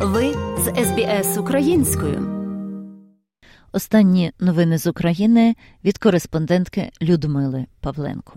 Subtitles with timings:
[0.00, 2.28] Ви з СБС українською.
[3.72, 8.34] Останні новини з України від кореспондентки Людмили Павленко.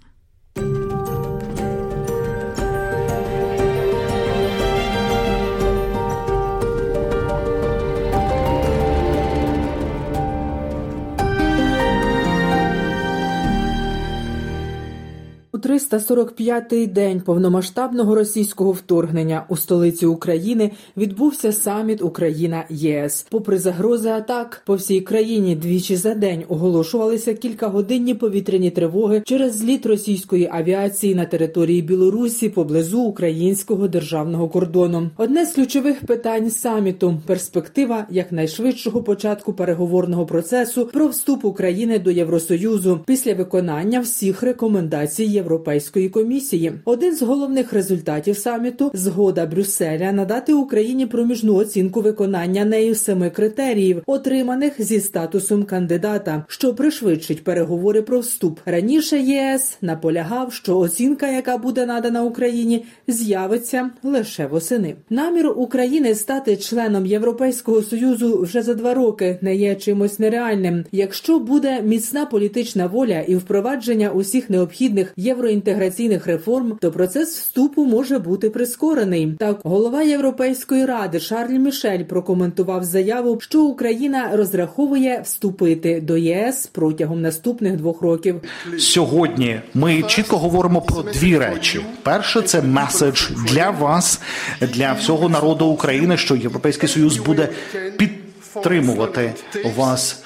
[15.72, 23.26] 345-й день повномасштабного російського вторгнення у столиці України відбувся саміт Україна ЄС.
[23.30, 29.86] Попри загрози атак по всій країні двічі за день оголошувалися кількагодинні повітряні тривоги через зліт
[29.86, 35.10] російської авіації на території Білорусі поблизу українського державного кордону.
[35.18, 43.00] Одне з ключових питань саміту перспектива якнайшвидшого початку переговорного процесу про вступ України до Євросоюзу
[43.06, 45.24] після виконання всіх рекомендацій
[45.62, 46.74] Європейської комісії.
[46.86, 54.04] Один з головних результатів саміту згода Брюсселя надати Україні проміжну оцінку виконання нею семи критеріїв,
[54.06, 58.60] отриманих зі статусом кандидата, що пришвидшить переговори про вступ.
[58.66, 64.96] Раніше ЄС наполягав, що оцінка, яка буде надана Україні, з'явиться лише восени.
[65.10, 70.86] Намір України стати членом Європейського союзу вже за два роки не є чимось нереальним.
[70.92, 78.20] Якщо буде міцна політична воля і впровадження усіх необхідних євроінтеграційних реформ, то процес вступу може
[78.20, 79.36] бути прискорений.
[79.40, 87.22] Так, голова Європейської ради Шарль Мішель прокоментував заяву, що Україна розраховує вступити до ЄС протягом
[87.22, 88.42] наступних двох років.
[88.78, 94.22] Сьогодні ми чітко говоримо про дві речі: перше це меседж для вас,
[94.62, 97.50] для всього народу України, що Європейський Союз буде
[97.98, 99.34] підтримувати
[99.78, 100.24] вас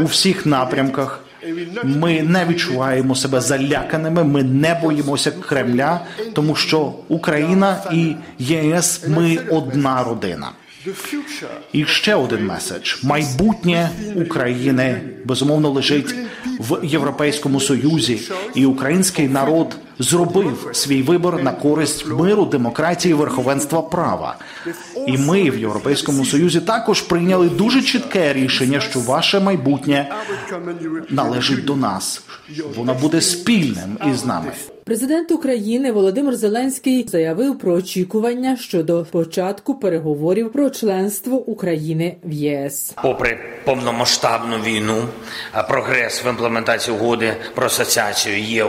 [0.00, 1.24] у всіх напрямках.
[1.84, 4.24] Ми не відчуваємо себе заляканими.
[4.24, 6.00] Ми не боїмося Кремля,
[6.32, 10.50] тому що Україна і ЄС ми одна родина.
[11.72, 16.14] І ще один меседж: майбутнє України безумовно лежить
[16.58, 18.20] в Європейському Союзі,
[18.54, 24.36] і український народ зробив свій вибір на користь миру, демократії, верховенства права.
[25.06, 30.14] І ми в Європейському Союзі також прийняли дуже чітке рішення, що ваше майбутнє
[31.10, 32.22] належить до нас.
[32.76, 34.52] Воно буде спільним із нами.
[34.92, 42.94] Президент України Володимир Зеленський заявив про очікування щодо початку переговорів про членство України в ЄС.
[43.02, 45.04] Попри повномасштабну війну,
[45.68, 48.66] прогрес в імплементації угоди про асоціацію є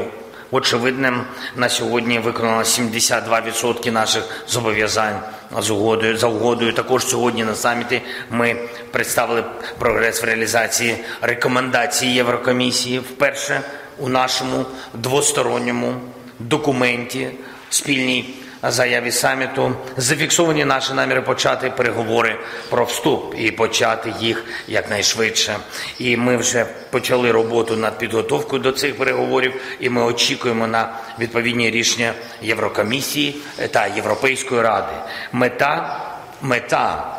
[0.51, 1.21] очевидним.
[1.57, 5.19] На сьогодні виконано 72% наших зобов'язань
[5.59, 6.73] з угодою за угодою.
[6.73, 8.01] Також сьогодні на саміті
[8.31, 8.55] ми
[8.91, 9.43] представили
[9.79, 13.61] прогрес в реалізації рекомендацій Єврокомісії вперше
[13.99, 15.93] у нашому двосторонньому
[16.43, 17.27] документі
[17.69, 18.35] спільній
[18.71, 22.39] заяві саміту зафіксовані наші наміри почати переговори
[22.69, 25.55] про вступ і почати їх якнайшвидше.
[25.99, 31.71] І ми вже почали роботу над підготовкою до цих переговорів, і ми очікуємо на відповідні
[31.71, 33.35] рішення Єврокомісії
[33.71, 34.93] та Європейської ради.
[35.31, 36.01] Мета
[36.41, 37.17] мета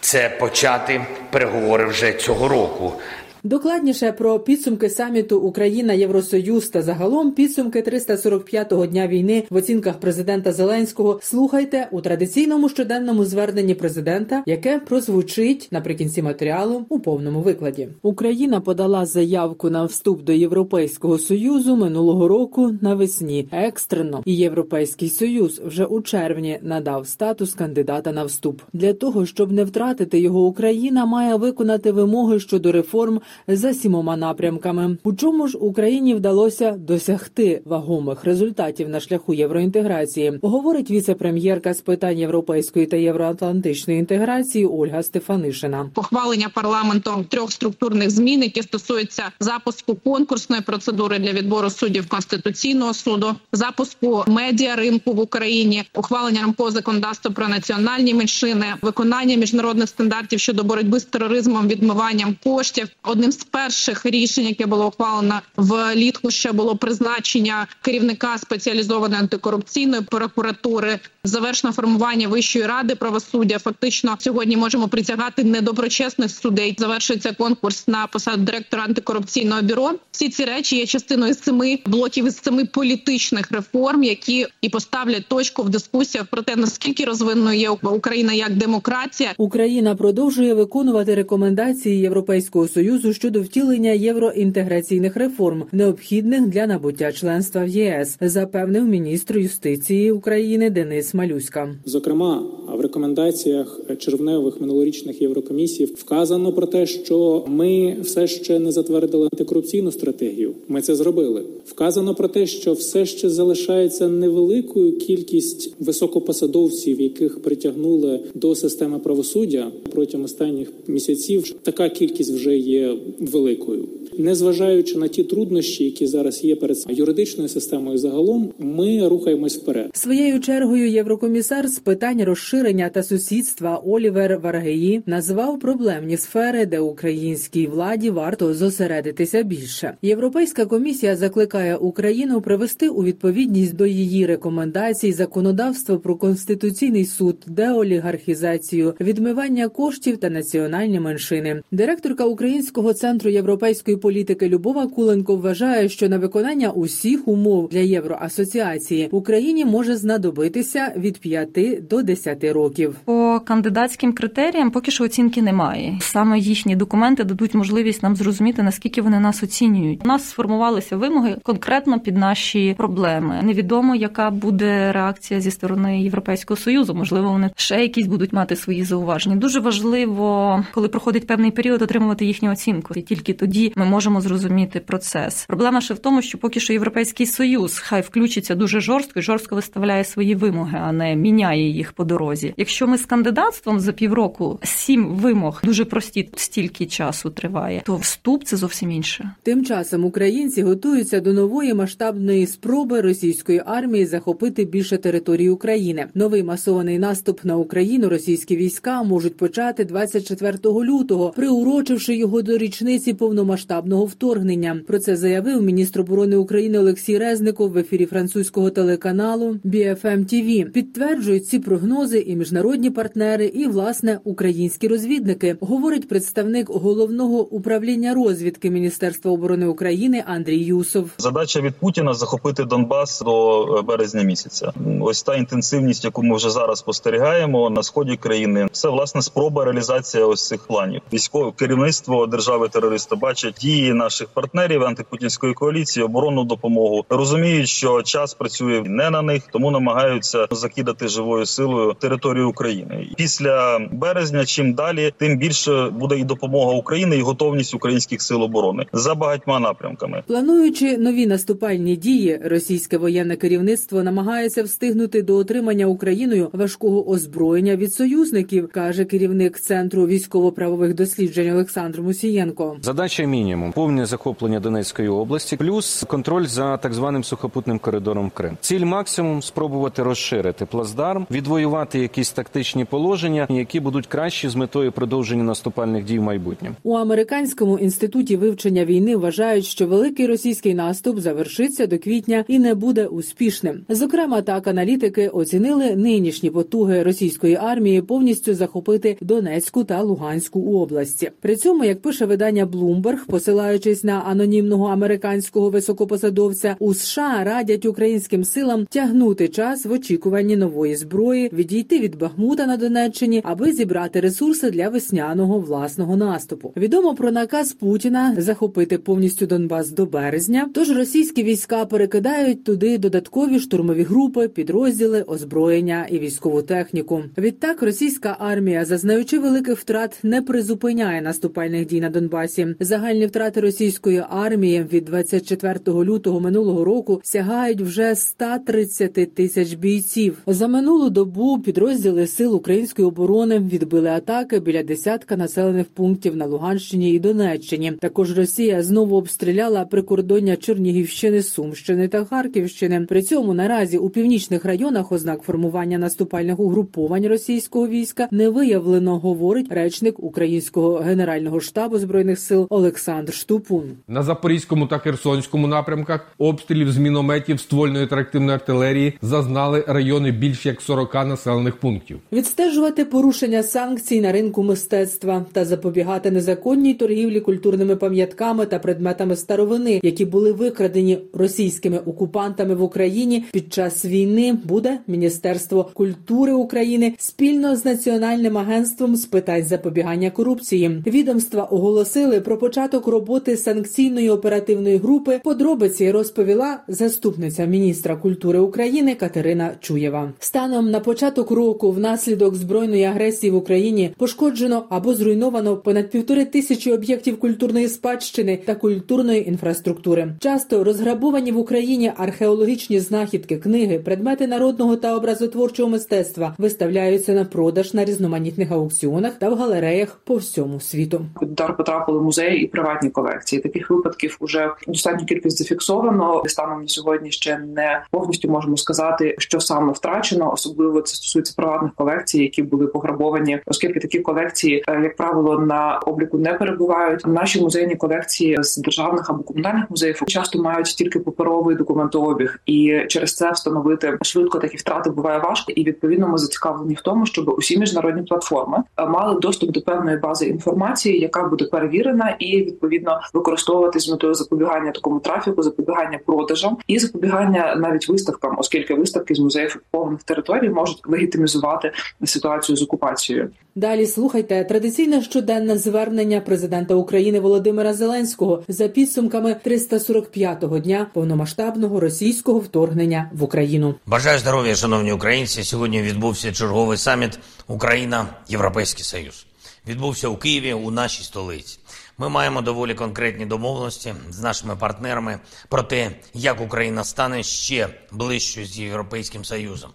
[0.00, 3.00] це почати переговори вже цього року.
[3.46, 10.52] Докладніше про підсумки саміту Україна Євросоюз та загалом підсумки 345-го дня війни в оцінках президента
[10.52, 17.88] Зеленського слухайте у традиційному щоденному зверненні президента, яке прозвучить наприкінці матеріалу у повному викладі.
[18.02, 25.60] Україна подала заявку на вступ до Європейського союзу минулого року навесні екстрено, і Європейський союз
[25.66, 28.62] вже у червні надав статус кандидата на вступ.
[28.72, 34.96] Для того щоб не втратити його, Україна має виконати вимоги щодо реформ за сімома напрямками.
[35.04, 40.38] У чому ж Україні вдалося досягти вагомих результатів на шляху євроінтеграції?
[40.42, 45.90] Говорить віце-прем'єрка з питань європейської та євроатлантичної інтеграції Ольга Стефанишина.
[45.94, 53.34] Похвалення парламентом трьох структурних змін, які стосуються запуску конкурсної процедури для відбору суддів конституційного суду,
[53.52, 60.64] запуску медіа ринку в Україні, ухвалення рамкового законодавства про національні меншини, виконання міжнародних стандартів щодо
[60.64, 62.88] боротьби з тероризмом, відмиванням коштів.
[63.24, 70.98] Одним з перших рішень, яке було ухвалено влітку, ще було призначення керівника спеціалізованої антикорупційної прокуратури,
[71.24, 73.58] завершено формування вищої ради правосуддя.
[73.58, 76.76] Фактично, сьогодні можемо притягати недоброчесних судей.
[76.78, 79.90] Завершується конкурс на посаду директора антикорупційного бюро.
[80.12, 85.62] Всі ці речі є частиною семи блоків із семи політичних реформ, які і поставлять точку
[85.62, 89.34] в дискусіях про те, наскільки розвинною є Україна як демократія.
[89.38, 97.68] Україна продовжує виконувати рекомендації Європейського союзу щодо втілення євроінтеграційних реформ, необхідних для набуття членства в
[97.68, 101.74] ЄС, запевнив міністр юстиції України Денис Малюська.
[101.84, 102.46] Зокрема,
[102.78, 109.92] в рекомендаціях червневих минулорічних єврокомісій вказано про те, що ми все ще не затвердили антикорупційну
[109.92, 110.54] стратегію.
[110.68, 111.42] Ми це зробили.
[111.66, 119.72] Вказано про те, що все ще залишається невеликою кількість високопосадовців, яких притягнули до системи правосуддя
[119.92, 121.54] протягом останніх місяців.
[121.62, 123.88] Така кількість вже є великою.
[124.18, 129.90] Незважаючи на ті труднощі, які зараз є перед юридичною системою, загалом ми рухаємось вперед.
[129.94, 137.66] Своєю чергою єврокомісар з питань розширення та сусідства Олівер Варгеї назвав проблемні сфери, де українській
[137.66, 139.96] владі варто зосередитися більше.
[140.02, 148.94] Європейська комісія закликає Україну привести у відповідність до її рекомендацій законодавство про конституційний суд, деолігархізацію,
[149.00, 151.62] відмивання коштів та національні меншини.
[151.72, 159.08] Директорка Українського центру європейської політики Любова Куленко вважає, що на виконання усіх умов для євроасоціації
[159.10, 162.96] Україні може знадобитися від 5 до 10 років.
[163.04, 165.98] По кандидатським критеріям поки що оцінки немає.
[166.00, 170.00] Саме їхні документи дадуть можливість нам зрозуміти наскільки вони нас оцінюють.
[170.04, 173.40] У нас сформувалися вимоги конкретно під наші проблеми.
[173.42, 176.94] Невідомо, яка буде реакція зі сторони Європейського союзу.
[176.94, 179.36] Можливо, вони ще якісь будуть мати свої зауваження.
[179.36, 182.94] Дуже важливо, коли проходить певний період, отримувати їхню оцінку.
[182.96, 185.44] І тільки тоді ми можемо зрозуміти процес.
[185.46, 189.54] Проблема ще в тому, що поки що європейський союз хай включиться дуже жорстко і жорстко
[189.54, 192.54] виставляє свої вимоги, а не міняє їх по дорозі.
[192.56, 198.44] Якщо ми з кандидатством за півроку сім вимог дуже прості стільки часу триває, то вступ
[198.44, 199.30] це зовсім інше.
[199.42, 206.06] Тим часом українці готуються до нової масштабної спроби російської армії захопити більше території України.
[206.14, 213.14] Новий масований наступ на Україну російські війська можуть почати 24 лютого, приурочивши його до річниці
[213.14, 214.80] повномасштабного вторгнення.
[214.86, 220.70] Про це заявив міністр оборони України Олексій Резников в ефірі французького телеканалу BFM TV.
[220.70, 228.70] Підтверджують ці прогнози і міжнародні партнери, і власне українські розвідники, говорить представник головного управління розвідки
[228.70, 231.10] Міністерства оборони України Андрій Юсов.
[231.18, 234.72] Задача від Путіна захопити Донбас до е, березня місяця.
[235.00, 240.24] Ось та інтенсивність, яку ми вже зараз спостерігаємо на сході країни, це власне спроба реалізації
[240.24, 241.02] ось цих планів.
[241.12, 247.04] Військове керівництво держави терориста бачить дії наших партнерів антипутінської коаліції, оборонну допомогу.
[247.08, 253.06] Розуміють, що час працює не на них, тому намагаються закидати живою силою територію України.
[253.16, 258.86] Після березня, чим далі, тим більше буде і допомога України, і готовність українських сил оборони
[258.92, 260.22] за багатьма напрямками.
[260.26, 267.94] Плануючи нові наступальні дії, російське воєнне керівництво намагається встигнути до отримання Україною важкого озброєння від
[267.94, 272.76] союзників, каже керівник центру військово-правових досліджень Олександр Мусієнко.
[272.82, 278.56] Задача мінімум повне захоплення Донецької області, плюс контроль за так званим сухопутним коридором Крим.
[278.60, 285.44] Ціль максимум спробувати розширити плацдарм, відвоювати якісь тактичні положення, які будуть кращі з метою продовження
[285.44, 286.76] наступальних дій в майбутньому.
[286.82, 292.74] У американському інституті вивчення війни вважають, що великий російський наступ завершиться до квітня і не
[292.74, 293.80] буде успішним.
[293.88, 301.30] Зокрема, так аналітики оцінили нинішні потуги російської армії повністю захопити Донецьку та Луганську області.
[301.40, 308.44] При цьому, як пише видання Bloomberg, посилаючись на анонімного американського високопосадовця, у США радять українським
[308.44, 314.70] силам тягнути час в очікуванні нової зброї, відійти від Бахмута на Донеччині, аби зібрати ресурси
[314.70, 316.72] для весняного власного наступу.
[316.76, 320.70] Відомо про наказ Путіна захопити повністю Донбас до березня.
[320.74, 327.22] Тож російські війська перекидають туди додаткові штурмові групи, підрозділи, озброєння і військову техніку.
[327.38, 332.66] Відтак російська армія, зазнаючи великих втрат, не призупиняє наступальних дій на Донбасі.
[332.80, 340.38] Загальні втрати російської армії від 24 лютого минулого року сягають вже 130 тисяч бійців.
[340.46, 347.12] За минулу добу підрозділи сил української оборони відбили атаки біля десятка населених пунктів на Луганщині
[347.12, 347.92] і Донеччині.
[348.00, 353.06] Також Росія знову обстріляла прикордоння Чернігівщини, Сумщини та Харківщини.
[353.08, 359.72] При цьому наразі у північних районах ознак формування наступальних угруповань російського війська не виявлено, говорить
[359.72, 363.23] речник українського генерального штабу збройних сил Олександр.
[363.28, 370.30] Олександр На Запорізькому та Херсонському напрямках обстрілів з мінометів ствольної та реактивної артилерії зазнали райони
[370.30, 372.18] більш як 40 населених пунктів.
[372.32, 380.00] Відстежувати порушення санкцій на ринку мистецтва та запобігати незаконній торгівлі культурними пам'ятками та предметами старовини,
[380.02, 387.76] які були викрадені російськими окупантами в Україні під час війни, буде Міністерство культури України спільно
[387.76, 391.02] з Національним агентством з питань запобігання корупції.
[391.06, 395.40] Відомства оголосили про початок роботи санкційної оперативної групи.
[395.44, 400.32] Подробиці розповіла заступниця міністра культури України Катерина Чуєва.
[400.38, 406.92] Станом на початок року, внаслідок збройної агресії в Україні, пошкоджено або зруйновано понад півтори тисячі
[406.92, 410.34] об'єктів культурної спадщини та культурної інфраструктури.
[410.38, 417.94] Часто розграбовані в Україні археологічні знахідки, книги, предмети народного та образотворчого мистецтва виставляються на продаж
[417.94, 421.26] на різноманітних аукціонах та в галереях по всьому світу.
[421.42, 423.62] Удар потрапили музеї і приватні колекції.
[423.62, 426.42] Таких випадків уже достатню кількість зафіксовано.
[426.46, 430.52] Станом на сьогодні ще не повністю можемо сказати, що саме втрачено.
[430.52, 435.98] Особливо це стосується приватних колекцій, які були пограбовані, оскільки такі колекції, е, як правило, на
[435.98, 437.26] обліку не перебувають.
[437.26, 443.34] Наші музейні колекції з державних або комунальних музеїв часто мають тільки паперовий документообіг, і через
[443.34, 445.72] це встановити швидко такі втрати буває важко.
[445.72, 450.16] І відповідно ми зацікавлені в тому, щоб усі міжнародні платформи е, мали доступ до певної
[450.16, 452.93] бази інформації, яка буде перевірена і відповідно
[453.34, 459.38] використовувати з метою запобігання такому трафіку, запобігання продажам і запобігання навіть виставкам, оскільки виставки з
[459.38, 461.92] музеїв окупованих територій можуть легітимізувати
[462.24, 463.50] ситуацію з окупацією.
[463.74, 472.58] Далі слухайте традиційне щоденне звернення президента України Володимира Зеленського за підсумками 345-го дня повномасштабного російського
[472.58, 473.94] вторгнення в Україну.
[474.06, 475.64] Бажаю здоров'я, шановні українці.
[475.64, 479.46] Сьогодні відбувся черговий саміт Україна Європейський Союз.
[479.88, 481.78] Відбувся у Києві у нашій столиці.
[482.18, 488.66] Ми маємо доволі конкретні домовленості з нашими партнерами про те, як Україна стане ще ближчою
[488.66, 489.90] з європейським союзом.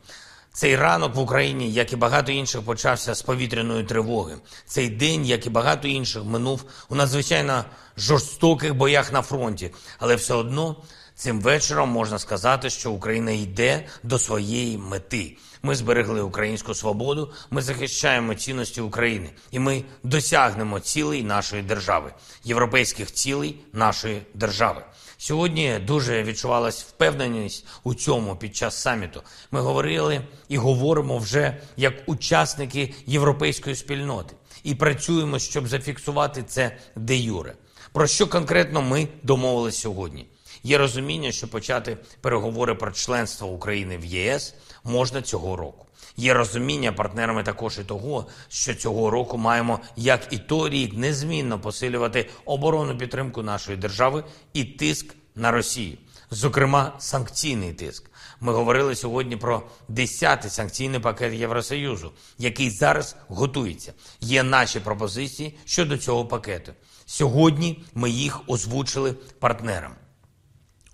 [0.53, 4.35] Цей ранок в Україні, як і багато інших, почався з повітряної тривоги.
[4.65, 7.65] Цей день, як і багато інших, минув у надзвичайно
[7.97, 10.75] жорстоких боях на фронті, але все одно
[11.19, 15.37] цим вечором можна сказати, що Україна йде до своєї мети.
[15.63, 23.13] Ми зберегли українську свободу, ми захищаємо цінності України, і ми досягнемо цілей нашої держави, європейських
[23.13, 24.81] цілей нашої держави.
[25.17, 29.21] Сьогодні дуже відчувалась впевненість у цьому під час саміту.
[29.51, 37.17] Ми говорили і говоримо вже як учасники європейської спільноти і працюємо, щоб зафіксувати це де
[37.17, 37.55] юре.
[37.91, 40.27] Про що конкретно ми домовилися сьогодні?
[40.63, 45.85] Є розуміння, що почати переговори про членство України в ЄС можна цього року.
[46.17, 51.59] Є розуміння партнерами також і того, що цього року маємо, як і той рік, незмінно
[51.59, 54.23] посилювати оборонну підтримку нашої держави
[54.53, 55.97] і тиск на Росію,
[56.31, 58.11] зокрема санкційний тиск.
[58.39, 63.93] Ми говорили сьогодні про 10-й санкційний пакет Євросоюзу, який зараз готується.
[64.21, 66.73] Є наші пропозиції щодо цього пакету.
[67.05, 69.95] Сьогодні ми їх озвучили партнерам.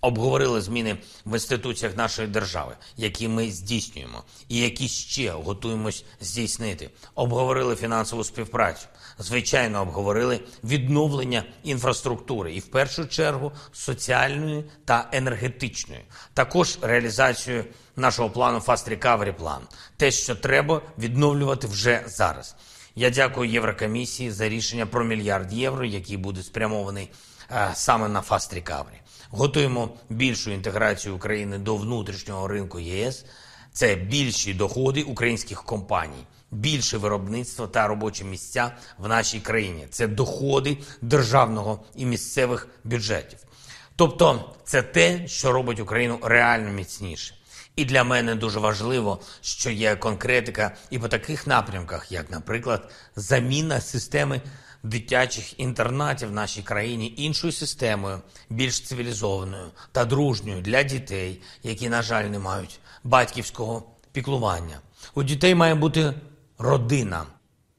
[0.06, 6.90] Обговорили зміни в інституціях нашої держави, які ми здійснюємо, і які ще готуємось здійснити.
[7.14, 8.86] Обговорили фінансову співпрацю.
[9.18, 16.00] Звичайно, обговорили відновлення інфраструктури і в першу чергу соціальної та енергетичної.
[16.34, 17.64] Також реалізацію
[17.96, 19.62] нашого плану Fast Recovery план.
[19.96, 22.56] те, що треба відновлювати вже зараз.
[22.96, 27.10] Я дякую Єврокомісії за рішення про мільярд євро, який буде спрямований
[27.48, 29.05] а, саме на Fast Recovery.
[29.30, 33.24] Готуємо більшу інтеграцію України до внутрішнього ринку ЄС.
[33.72, 39.86] Це більші доходи українських компаній, більше виробництво та робочі місця в нашій країні.
[39.90, 43.38] Це доходи державного і місцевих бюджетів.
[43.96, 47.34] Тобто, це те, що робить Україну реально міцніше.
[47.76, 53.80] І для мене дуже важливо, що є конкретика і по таких напрямках, як, наприклад, заміна
[53.80, 54.40] системи
[54.88, 62.02] дитячих інтернатів в нашій країні іншою системою, більш цивілізованою та дружньою для дітей, які, на
[62.02, 64.80] жаль, не мають батьківського піклування.
[65.14, 66.14] У дітей має бути
[66.58, 67.26] родина,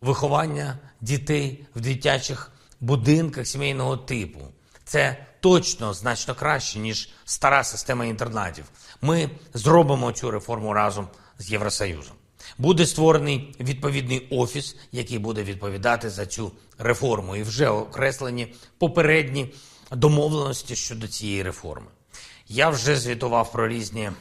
[0.02, 4.40] виховання дітей в дитячих будинках сімейного типу.
[4.86, 8.66] Це точно значно краще ніж стара система інтернатів.
[9.02, 11.08] Ми зробимо цю реформу разом
[11.40, 12.16] з Євросоюзом.
[12.58, 19.54] Буде створений відповідний офіс, який буде відповідати за цю реформу, і вже окреслені попередні
[19.92, 21.88] домовленості щодо цієї реформи.
[22.48, 24.12] Я вже звітував про різні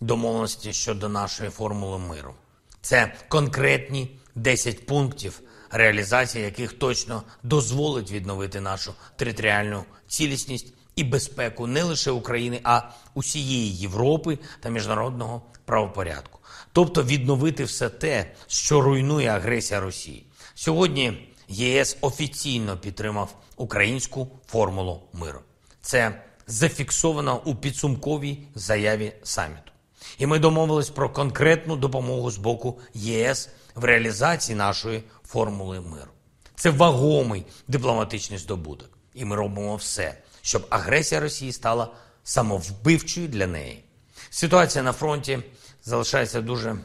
[0.00, 2.34] домовленості щодо нашої формули миру.
[2.80, 11.82] Це конкретні 10 пунктів реалізація яких точно дозволить відновити нашу територіальну цілісність і безпеку не
[11.82, 12.82] лише України, а
[13.14, 16.39] усієї Європи та міжнародного правопорядку,
[16.72, 20.26] тобто відновити все те, що руйнує агресія Росії.
[20.54, 25.40] Сьогодні ЄС офіційно підтримав українську формулу миру.
[25.82, 29.72] Це зафіксовано у підсумковій заяві саміту.
[30.18, 36.10] І ми домовились про конкретну допомогу з боку ЄС в реалізації нашої формули миру.
[36.54, 41.88] Це вагомий дипломатичний здобуток, і ми робимо все, щоб агресія Росії стала
[42.24, 43.84] самовбивчою для неї.
[44.30, 45.38] Ситуація на фронті
[45.84, 46.76] залишається дуже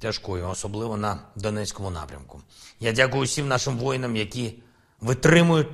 [0.00, 2.42] тяжкою, особливо на Донецькому напрямку.
[2.80, 4.54] Я дякую всім нашим воїнам, які
[5.00, 5.68] витримують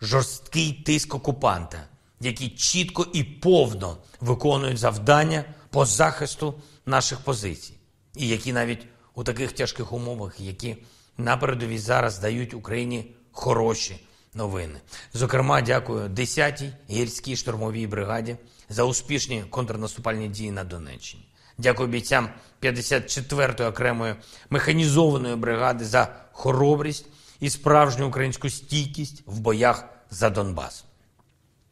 [0.00, 1.84] жорсткий тиск окупанта,
[2.20, 6.54] які чітко і повно виконують завдання по захисту
[6.86, 7.74] наших позицій,
[8.16, 10.76] і які навіть у таких тяжких умовах, які
[11.18, 14.00] на передовій зараз дають Україні хороші
[14.34, 14.80] новини.
[15.14, 18.36] Зокрема, дякую 10-й гірській штурмовій бригаді
[18.68, 21.27] за успішні контрнаступальні дії на Донеччині.
[21.58, 22.28] Дякую бійцям
[22.62, 24.14] 54-ї окремої
[24.50, 27.06] механізованої бригади за хоробрість
[27.40, 30.84] і справжню українську стійкість в боях за Донбас.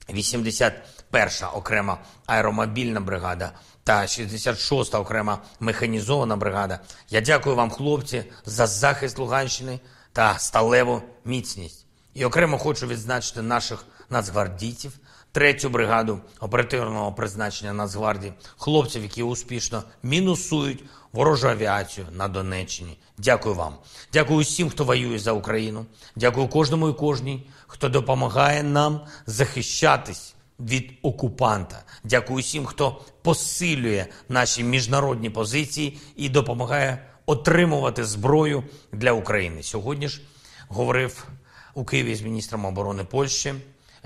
[0.09, 3.53] 81-ша окрема аеромобільна бригада
[3.85, 6.81] та 66-та окрема механізована бригада.
[7.09, 9.81] Я дякую вам, хлопці, за захист Луганщини
[10.13, 11.87] та сталеву міцність.
[12.15, 14.93] І окремо хочу відзначити наших нацгвардійців,
[15.37, 22.99] третю бригаду оперативного призначення Нацгвардії, хлопців, які успішно мінусують ворожу авіацію на Донеччині.
[23.19, 23.75] Дякую вам.
[24.13, 25.87] Дякую всім, хто воює за Україну.
[26.17, 31.83] Дякую кожному і кожній, хто допомагає нам захищатись від окупанта.
[32.05, 39.63] Дякую всім, хто посилює наші міжнародні позиції і допомагає отримувати зброю для України.
[39.63, 40.23] Сьогодні ж
[40.69, 41.27] говорив
[41.75, 43.55] у Києві з міністром оборони Польщі.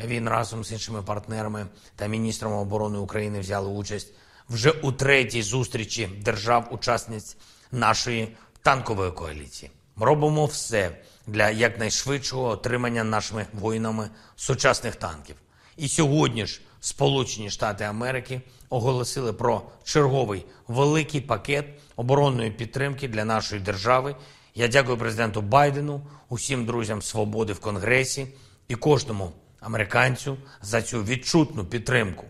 [0.05, 1.67] Він разом з іншими партнерами
[1.97, 4.09] та міністром оборони України взяли участь
[4.51, 7.37] вже у третій зустрічі держав-учасниць
[7.73, 9.71] нашої танкової коаліції.
[9.97, 15.37] Робимо все для якнайшвидшого отримання нашими воїнами сучасних танків.
[15.77, 21.67] І сьогодні ж Сполучені Штати Америки оголосили про черговий великий пакет
[21.97, 24.17] оборонної підтримки для нашої держави.
[24.55, 28.27] Я дякую президенту Байдену, усім друзям свободи в Конгресі
[28.69, 32.27] і кожному американцю за цю відчутну підтримку.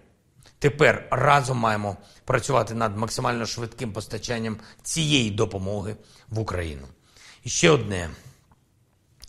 [0.58, 5.96] Тепер разом маємо працювати над максимально швидким постачанням цієї допомоги
[6.28, 6.88] в Україну.
[7.44, 8.10] І ще одне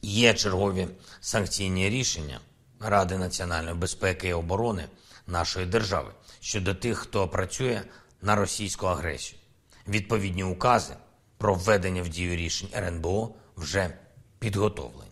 [0.02, 0.88] є чергові
[1.22, 2.40] санкційні рішення
[2.80, 4.86] Ради національної безпеки і оборони
[5.28, 7.82] нашої держави щодо тих, хто працює
[8.22, 9.40] на російську агресію.
[9.88, 10.94] Відповідні укази
[11.38, 13.98] про введення в дію рішень РНБО вже
[14.40, 15.11] підготовлені.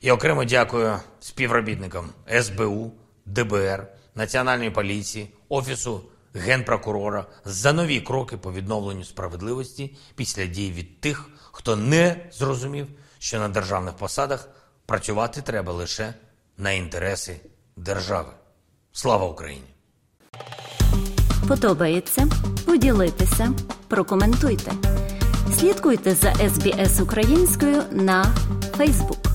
[0.00, 2.10] І окремо дякую співробітникам
[2.42, 2.92] СБУ,
[3.26, 6.00] ДБР, Національної поліції, Офісу
[6.34, 12.86] генпрокурора за нові кроки по відновленню справедливості після дій від тих, хто не зрозумів,
[13.18, 14.48] що на державних посадах
[14.86, 16.14] працювати треба лише
[16.56, 17.36] на інтереси
[17.76, 18.32] держави.
[18.92, 19.66] Слава Україні!
[21.48, 22.28] Подобається?
[22.66, 23.52] Поділитися,
[23.88, 24.72] прокоментуйте.
[25.58, 28.34] Слідкуйте за СБС українською на
[28.76, 29.25] Фейсбук.